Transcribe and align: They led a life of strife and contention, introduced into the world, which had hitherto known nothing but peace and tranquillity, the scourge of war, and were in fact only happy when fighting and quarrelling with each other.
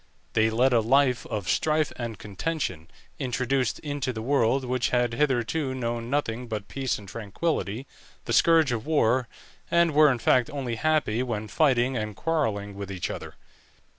They 0.33 0.49
led 0.49 0.73
a 0.73 0.79
life 0.81 1.27
of 1.27 1.47
strife 1.47 1.93
and 1.95 2.17
contention, 2.17 2.89
introduced 3.19 3.77
into 3.81 4.11
the 4.11 4.23
world, 4.23 4.65
which 4.65 4.89
had 4.89 5.13
hitherto 5.13 5.75
known 5.75 6.09
nothing 6.09 6.47
but 6.47 6.67
peace 6.67 6.97
and 6.97 7.07
tranquillity, 7.07 7.85
the 8.25 8.33
scourge 8.33 8.71
of 8.71 8.87
war, 8.87 9.27
and 9.69 9.93
were 9.93 10.11
in 10.11 10.17
fact 10.17 10.49
only 10.49 10.77
happy 10.77 11.21
when 11.21 11.47
fighting 11.47 11.97
and 11.97 12.15
quarrelling 12.15 12.73
with 12.73 12.91
each 12.91 13.11
other. 13.11 13.35